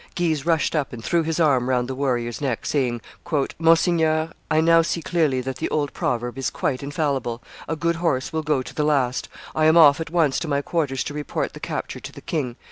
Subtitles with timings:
[0.15, 3.01] Guise rushed up and threw his arm round the warrior's neck, saying,
[3.59, 8.33] "Monseigneur, I now see clearly that the old proverb is quite infallible: 'A good horse
[8.33, 11.53] will go to the last.' I am off at once to my quarters to report
[11.53, 12.55] the capture to the king.